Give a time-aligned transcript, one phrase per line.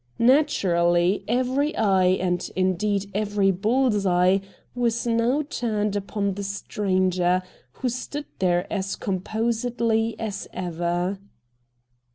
[0.17, 4.41] Naturally, every eye, and indeed every bull's eye,
[4.73, 7.43] was now turned upon the stranger,
[7.73, 11.19] who stood there as composedly as ever.